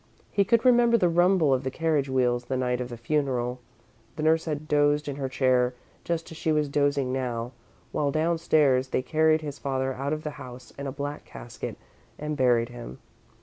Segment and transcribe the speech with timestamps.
[0.31, 3.59] He could remember the rumble of the carriage wheels the night of the funeral.
[4.15, 7.51] The nurse had dozed in her chair just as she was dozing now,
[7.91, 11.77] while downstairs they carried his father out of the house in a black casket
[12.17, 12.97] and buried him.